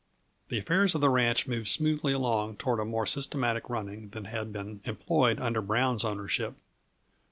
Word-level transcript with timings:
The 0.49 0.57
affairs 0.57 0.95
of 0.95 1.01
the 1.01 1.11
ranch 1.11 1.45
moved 1.45 1.67
smoothly 1.67 2.11
along 2.11 2.55
toward 2.57 2.79
a 2.79 2.85
more 2.85 3.05
systematic 3.05 3.69
running 3.69 4.09
than 4.09 4.25
had 4.25 4.51
been 4.51 4.81
employed 4.83 5.39
under 5.39 5.61
Brown's 5.61 6.03
ownership. 6.03 6.55